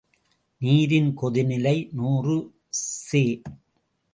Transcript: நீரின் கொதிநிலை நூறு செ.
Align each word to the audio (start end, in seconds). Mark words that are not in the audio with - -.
நீரின் 0.61 1.11
கொதிநிலை 1.21 1.75
நூறு 1.91 2.37
செ. 2.69 3.23